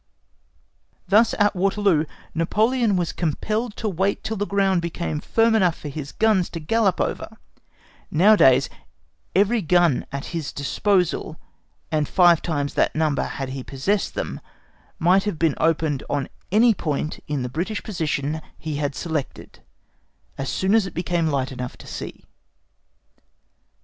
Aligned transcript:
Thus, 1.07 1.35
at 1.37 1.55
Waterloo, 1.55 2.05
Napoleon 2.33 2.95
was 2.95 3.11
compelled 3.13 3.75
to 3.75 3.87
wait 3.87 4.23
till 4.23 4.35
the 4.35 4.47
ground 4.47 4.81
became 4.81 5.19
firm 5.19 5.53
enough 5.53 5.77
for 5.77 5.89
his 5.89 6.11
guns 6.11 6.49
to 6.49 6.59
gallop 6.59 6.99
over; 6.99 7.37
nowadays 8.09 8.67
every 9.35 9.61
gun 9.61 10.07
at 10.11 10.25
his 10.33 10.51
disposal, 10.53 11.39
and 11.91 12.07
five 12.07 12.41
times 12.41 12.73
that 12.73 12.95
number 12.95 13.21
had 13.25 13.49
he 13.49 13.61
possessed 13.61 14.15
them, 14.15 14.41
might 14.97 15.25
have 15.25 15.37
opened 15.59 16.01
on 16.09 16.29
any 16.51 16.73
point 16.73 17.19
in 17.27 17.43
the 17.43 17.47
British 17.47 17.83
position 17.83 18.41
he 18.57 18.77
had 18.77 18.95
selected, 18.95 19.59
as 20.35 20.49
soon 20.49 20.73
as 20.73 20.87
it 20.87 20.95
became 20.95 21.27
light 21.27 21.51
enough 21.51 21.77
to 21.77 21.85
see. 21.85 22.25